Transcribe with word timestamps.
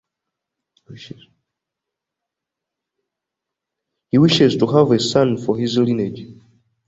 He 4.09 4.17
wishes 4.17 4.57
to 4.57 4.65
have 4.65 4.89
a 4.89 4.99
son 4.99 5.37
for 5.37 5.55
his 5.59 5.77
lineage. 5.77 6.25